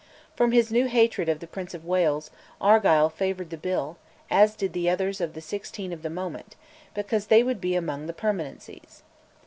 From 0.35 0.51
his 0.51 0.71
new 0.71 0.87
hatred 0.87 1.29
of 1.29 1.41
the 1.41 1.45
Prince 1.45 1.75
of 1.75 1.85
Wales, 1.85 2.31
Argyll 2.59 3.07
favoured 3.07 3.51
the 3.51 3.55
Bill, 3.55 3.97
as 4.31 4.55
did 4.55 4.73
the 4.73 4.89
others 4.89 5.21
of 5.21 5.35
the 5.35 5.41
sixteen 5.41 5.93
of 5.93 6.01
the 6.01 6.09
moment, 6.09 6.55
because 6.95 7.27
they 7.27 7.43
would 7.43 7.61
be 7.61 7.75
among 7.75 8.07
the 8.07 8.13
permanencies. 8.13 9.03